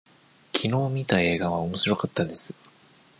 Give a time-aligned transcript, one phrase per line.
[0.51, 2.55] きのう見た映画はおもしろかったです。